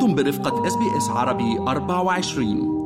[0.00, 2.80] أنتم برفقة SBS عربي 24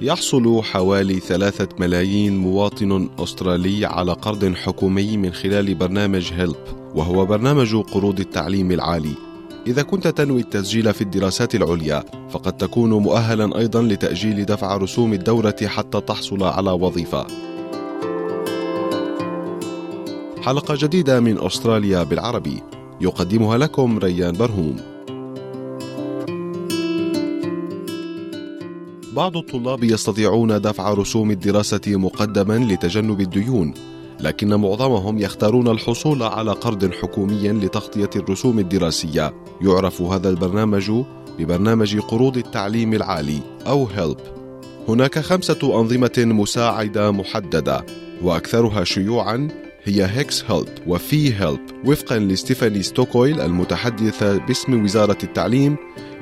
[0.00, 6.56] يحصل حوالي ثلاثة ملايين مواطن أسترالي على قرض حكومي من خلال برنامج HELP
[6.94, 9.14] وهو برنامج قروض التعليم العالي.
[9.66, 15.56] إذا كنت تنوي التسجيل في الدراسات العليا فقد تكون مؤهلا أيضا لتأجيل دفع رسوم الدورة
[15.66, 17.49] حتى تحصل على وظيفة.
[20.42, 22.62] حلقة جديدة من أستراليا بالعربي.
[23.00, 24.76] يقدمها لكم ريان برهوم.
[29.12, 33.74] بعض الطلاب يستطيعون دفع رسوم الدراسة مقدما لتجنب الديون
[34.20, 39.34] لكن معظمهم يختارون الحصول على قرض حكومي لتغطية الرسوم الدراسية.
[39.60, 40.92] يعرف هذا البرنامج
[41.38, 44.18] ببرنامج قروض التعليم العالي أو هيلب.
[44.88, 47.86] هناك خمسة أنظمة مساعدة محددة
[48.22, 51.60] وأكثرها شيوعا هي HECS-HELP و FEE-HELP.
[51.84, 55.76] وفقا لستيفاني ستوكويل المتحدثة باسم وزارة التعليم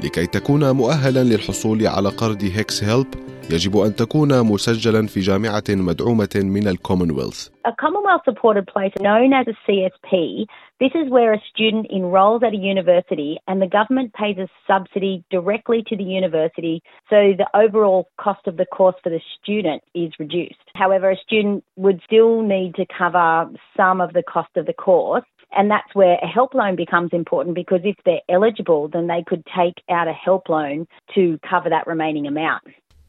[0.04, 3.06] لكي تكون مؤهلا للحصول على قرض HECS-HELP
[3.51, 7.49] يجب أن تكون مسجلا في جامعة مدعومة من الكومنولث.
[7.65, 10.45] A Commonwealth supported place known as a CSP,
[10.79, 15.23] this is where a student enrolls at a university and the government pays a subsidy
[15.29, 20.11] directly to the university so the overall cost of the course for the student is
[20.19, 20.65] reduced.
[20.75, 25.25] However, a student would still need to cover some of the cost of the course
[25.55, 29.43] and that's where a help loan becomes important because if they're eligible, then they could
[29.55, 32.63] take out a help loan to cover that remaining amount.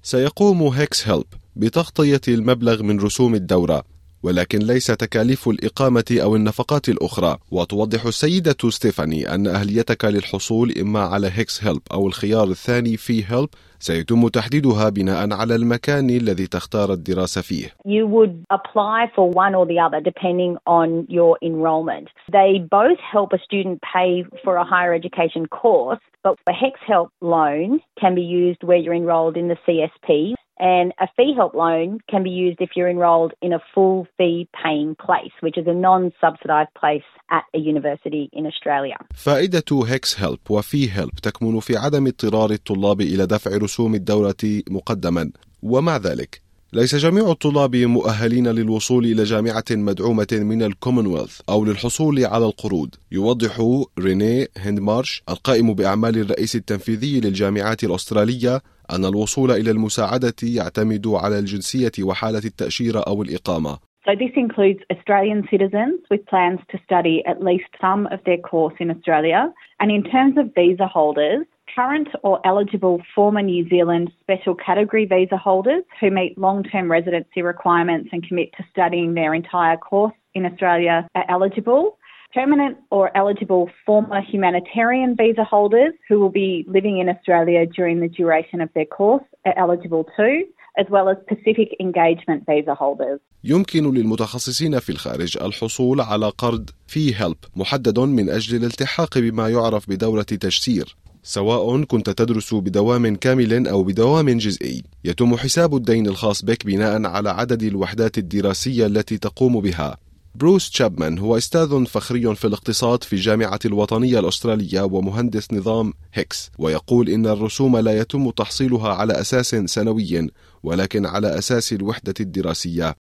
[0.09, 3.83] سيقوم هيكس هيلب بتغطية المبلغ من رسوم الدورة.
[4.23, 11.27] ولكن ليس تكاليف الإقامة أو النفقات الأخرى وتوضح السيدة ستيفاني أن أهليتك للحصول إما على
[11.27, 17.41] هيكس هيلب أو الخيار الثاني في هيلب سيتم تحديدها بناء على المكان الذي تختار الدراسة
[17.41, 17.67] فيه.
[17.85, 22.07] You would apply for one or the other depending on your enrolment.
[22.31, 27.09] They both help a student pay for a higher education course, but a HEX help
[27.21, 31.99] loan can be used where you're enrolled in the CSP and a fee help loan
[32.11, 35.73] can be used if you're enrolled in a full fee paying place, which is a
[35.73, 38.97] non subsidised place at a university in Australia.
[39.15, 45.31] فائدة HECS-HELP و FEE-HELP تكمن في عدم اضطرار الطلاب إلى دفع رسوم الدورة مقدما
[45.63, 52.45] ومع ذلك ليس جميع الطلاب مؤهلين للوصول إلى جامعة مدعومة من الكومنولث أو للحصول على
[52.45, 61.07] القروض يوضح ريني هندمارش القائم بأعمال الرئيس التنفيذي للجامعات الأسترالية أن الوصول إلى المساعدة يعتمد
[61.07, 67.21] على الجنسية وحالة التأشيرة أو الإقامة So this includes Australian citizens with plans to study
[67.27, 69.53] at least some of their course in Australia.
[69.79, 75.37] And in terms of visa holders, current or eligible former New Zealand special category visa
[75.37, 80.45] holders who meet long term residency requirements and commit to studying their entire course in
[80.45, 81.97] Australia are eligible.
[82.33, 88.07] Permanent or eligible former humanitarian visa holders who will be living in Australia during the
[88.07, 90.45] duration of their course are eligible too,
[90.77, 93.19] as well as Pacific Engagement visa holders.
[93.43, 99.89] يمكن للمتخصصين في الخارج الحصول على قرض في هيلب محدد من أجل الالتحاق بما يعرف
[99.89, 106.65] بدورة تجسير سواء كنت تدرس بدوام كامل أو بدوام جزئي يتم حساب الدين الخاص بك
[106.65, 109.97] بناء على عدد الوحدات الدراسية التي تقوم بها
[110.35, 117.09] بروس تشابمان هو أستاذ فخري في الاقتصاد في الجامعة الوطنية الأسترالية ومهندس نظام هيكس ويقول
[117.09, 120.27] إن الرسوم لا يتم تحصيلها على أساس سنوي
[120.63, 122.95] ولكن على أساس الوحدة الدراسية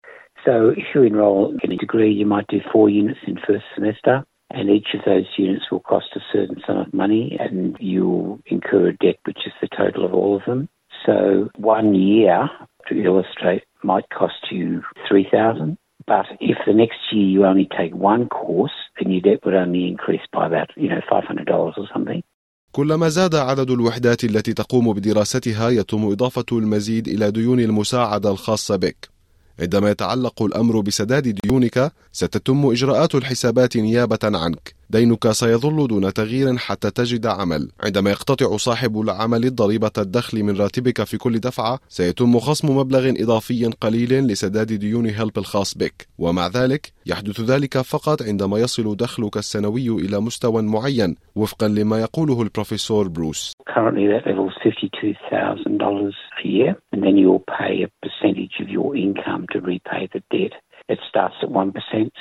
[0.46, 4.24] So if you enroll in a degree, you might do four units in first semester.
[4.50, 8.90] And each of those units will cost a certain sum of money and you'll incur
[8.90, 10.70] a debt which is the total of all of them.
[11.06, 12.50] So one year,
[12.88, 18.28] to illustrate, might cost you 3000 but if the next year you only take one
[18.28, 22.22] course, then your debt would only increase by about, you know, $500 or something.
[22.72, 29.15] كلما زاد عدد الوحدات التي تقوم بدراستها يتم إضافة المزيد إلى ديون المساعدة الخاصة بك
[29.60, 34.76] عندما يتعلق الأمر بسداد ديونك ستتم إجراءات الحسابات نيابة عنك.
[34.90, 37.70] دينك سيظل دون تغيير حتى تجد عمل.
[37.84, 43.66] عندما يقتطع صاحب العمل ضريبة الدخل من راتبك في كل دفعة سيتم خصم مبلغ إضافي
[43.66, 46.08] قليل لسداد ديون HELP الخاص بك.
[46.18, 52.42] ومع ذلك يحدث ذلك فقط عندما يصل دخلك السنوي إلى مستوى معين وفقا لما يقوله
[52.42, 53.54] البروفيسور بروس.
[53.76, 58.96] Currently that level is $52,000 a year and then you'll pay a percentage of your
[58.96, 60.54] income to repay the debt.
[60.88, 61.74] It starts at 1%.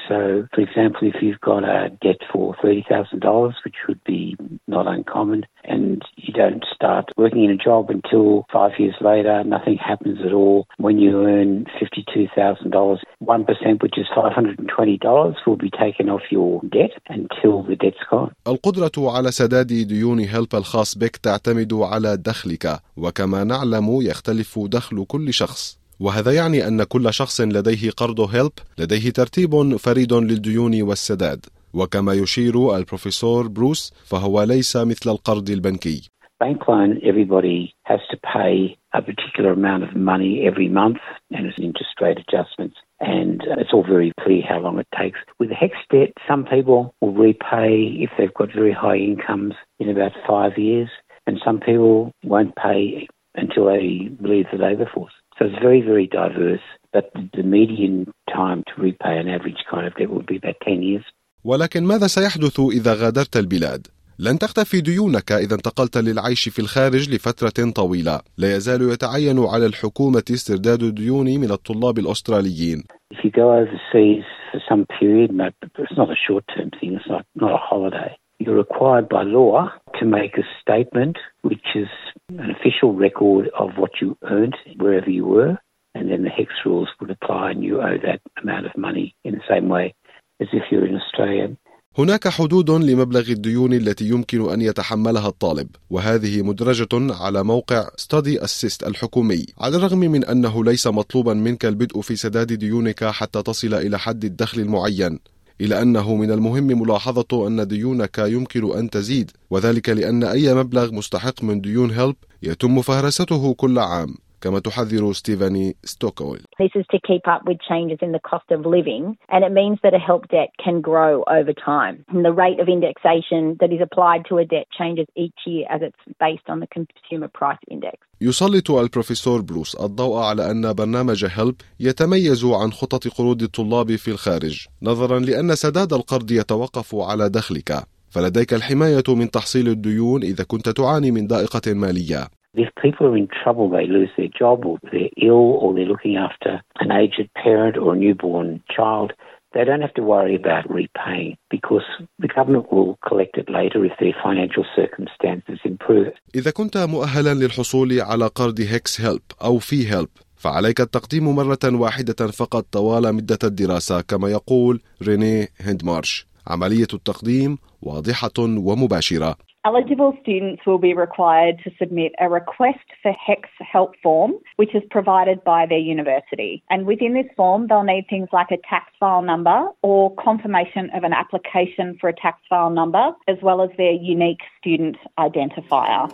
[0.08, 5.44] So, for example, if you've got a debt for $30,000, which would be not uncommon,
[5.64, 10.32] and you don't start working in a job until five years later, nothing happens at
[10.32, 10.66] all.
[10.78, 17.62] When you earn $52,000, 1%, which is $520, will be taken off your debt until
[17.62, 18.32] the debt's gone.
[18.46, 25.32] القدرة على سداد ديون هيلب الخاص بك تعتمد على دخلك وكما نعلم يختلف دخل كل
[25.32, 32.12] شخص وهذا يعني أن كل شخص لديه قرض هيلب لديه ترتيب فريد للديون والسداد وكما
[32.12, 36.10] يشير البروفيسور بروس فهو ليس مثل القرض البنكي
[36.40, 41.58] Bank loan, everybody has to pay a particular amount of money every month and it's
[41.68, 45.20] interest rate adjustments and it's all very clear how long it takes.
[45.38, 47.70] With HEX debt, some people will repay
[48.04, 50.90] if they've got very high incomes in about five years
[51.26, 55.14] and some people won't pay until they leave the labour force.
[55.36, 57.96] So it's very, very diverse, but the median
[58.38, 61.04] time to repay an average kind of debt would be about 10 years.
[61.44, 63.86] ولكن ماذا سيحدث إذا غادرت البلاد؟
[64.18, 68.20] لن تختفي ديونك إذا انتقلت للعيش في الخارج لفترة طويلة.
[68.38, 72.82] لا يزال يتعين على الحكومة استرداد الديون من الطلاب الأستراليين.
[73.14, 75.30] If you go overseas for some period,
[75.78, 78.16] it's not a short-term thing, it's not, not a holiday.
[78.38, 81.88] You're required by law to make a statement which is
[82.30, 85.56] an official record of what you earned wherever you were,
[85.94, 89.32] and then the HECS rules would apply and you owe that amount of money in
[89.34, 89.94] the same way
[90.40, 91.56] as if you're in Australia.
[91.98, 98.86] هناك حدود لمبلغ الديون التي يمكن أن يتحملها الطالب وهذه مدرجة على موقع Study Assist
[98.86, 103.98] الحكومي على الرغم من أنه ليس مطلوبا منك البدء في سداد ديونك حتى تصل إلى
[103.98, 105.18] حد الدخل المعين
[105.60, 111.42] إلا أنه من المهم ملاحظة أن ديونك يمكن أن تزيد وذلك لأن أي مبلغ مستحق
[111.44, 114.14] من ديون HELP يتم فهرسته كل عام.
[114.44, 116.42] كما تحذر ستيفاني ستوكويل.
[116.62, 119.78] This is to keep up with changes in the cost of living and it means
[119.84, 121.94] that a HELP debt can grow over time.
[122.12, 125.80] And the rate of indexation that is applied to a debt changes each year as
[125.88, 127.96] it's based on the consumer price index.
[128.20, 134.66] يسلط البروفيسور بروس الضوء على أن برنامج هيلب يتميز عن خطط قروض الطلاب في الخارج
[134.82, 141.10] نظرا لأن سداد القرض يتوقف على دخلك فلديك الحماية من تحصيل الديون إذا كنت تعاني
[141.10, 145.46] من ضائقة مالية If people are in trouble, they lose their job or they're ill
[145.62, 149.12] or they're looking after an aged parent or a newborn child,
[149.54, 151.86] they don't have to worry about repaying because
[152.18, 156.12] the government will collect it later if their financial circumstances improve.
[156.34, 162.26] إذا كنت مؤهلا للحصول على قرض هيكس هيلب أو في هيلب فعليك التقديم مرة واحدة
[162.26, 169.36] فقط طوال مدة الدراسة كما يقول ريني هندمارش عملية التقديم واضحة ومباشرة
[169.66, 174.82] Eligible students will be required to submit a request for HEX help form, which is
[174.90, 176.62] provided by their university.
[176.68, 181.02] And within this form, they'll need things like a tax file number or confirmation of
[181.02, 186.10] an application for a tax file number, as well as their unique student identifier.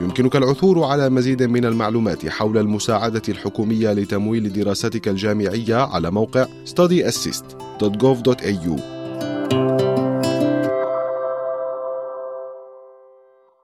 [0.00, 9.03] يمكنك العثور على مزيد من المعلومات حول المساعدة الحكومية لتمويل دراستك الجامعية على موقع studyassist.gov.au